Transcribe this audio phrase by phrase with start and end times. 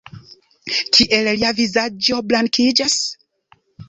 [0.95, 2.97] Kiel lia vizaĝo blankiĝas?